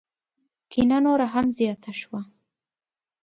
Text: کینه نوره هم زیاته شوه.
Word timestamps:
کینه 0.71 0.97
نوره 1.05 1.27
هم 1.33 1.45
زیاته 1.57 1.91
شوه. 1.99 2.21